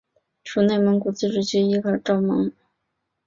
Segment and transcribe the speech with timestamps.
[0.43, 2.51] 属内蒙古自治区伊克昭盟。